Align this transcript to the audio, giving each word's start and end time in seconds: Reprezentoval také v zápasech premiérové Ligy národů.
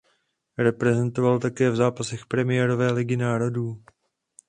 Reprezentoval 0.57 1.39
také 1.39 1.69
v 1.69 1.75
zápasech 1.75 2.25
premiérové 2.25 2.91
Ligy 2.91 3.17
národů. 3.17 3.83